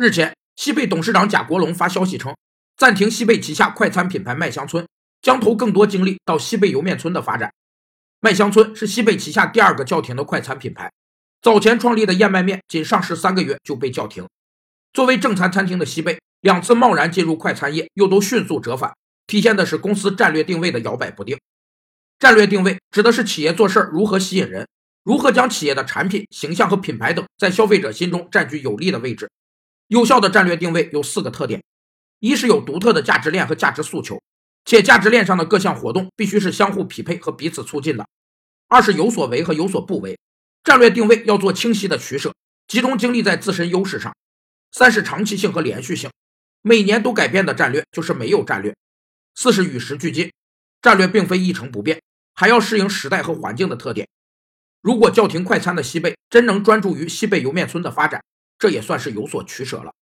[0.00, 2.32] 日前，西贝董事长贾国龙发消息称，
[2.76, 4.86] 暂停西贝旗下快餐品牌麦香村，
[5.20, 7.52] 将投更多精力到西贝莜面村的发展。
[8.20, 10.92] 麦香村是西贝旗下第二个叫停的快餐品牌，
[11.42, 14.24] 早前创立的燕麦面仅上市三个月就被叫停。
[14.92, 18.94] 作为正餐餐厅的西贝，两次贸然进入快餐业，又都迅速折返，
[19.26, 21.36] 体现的是公司战略定位的摇摆不定。
[22.20, 24.68] 战略定位指的是企业做事如何吸引人，
[25.02, 29.28] 如何将企业的产品、形象和品牌等在消费者心中占据有利的位置。
[29.88, 31.62] 有效的战略定位有四个特点：
[32.20, 34.20] 一是有独特的价值链和价值诉求，
[34.66, 38.04] 且价值链上的各项活动必须是相互匹配和彼此促进的；
[38.68, 40.18] 二是有所为和有所不为，
[40.62, 42.34] 战略定位要做清晰的取舍，
[42.66, 44.12] 集中精力在自身优势上；
[44.72, 46.10] 三是长期性和连续性，
[46.60, 48.74] 每年都改变的战略就是没有战略；
[49.34, 50.30] 四是与时俱进，
[50.82, 52.02] 战略并非一成不变，
[52.34, 54.06] 还要适应时代和环境的特点。
[54.82, 58.22] 如果叫停快餐的西贝真能专注于西贝莜面村的发展。
[58.58, 59.92] 这也算是有所取舍了。